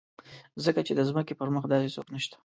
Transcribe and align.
ځکه 0.63 0.79
چې 0.87 0.93
د 0.95 1.01
ځمکې 1.09 1.33
پر 1.39 1.47
مخ 1.55 1.63
داسې 1.71 1.89
څوک 1.95 2.07
نشته. 2.13 2.35